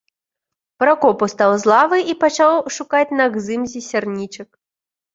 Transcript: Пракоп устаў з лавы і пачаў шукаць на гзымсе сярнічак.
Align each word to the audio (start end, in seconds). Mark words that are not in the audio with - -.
Пракоп 0.83 1.17
устаў 1.27 1.51
з 1.65 1.71
лавы 1.73 2.01
і 2.15 2.17
пачаў 2.25 2.57
шукаць 2.79 3.07
на 3.21 3.31
гзымсе 3.39 3.79
сярнічак. 3.93 4.49